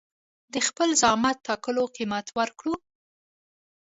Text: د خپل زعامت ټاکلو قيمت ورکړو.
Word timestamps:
د 0.53 0.55
خپل 0.67 0.89
زعامت 1.01 1.37
ټاکلو 1.47 1.83
قيمت 1.95 2.27
ورکړو. 2.37 2.73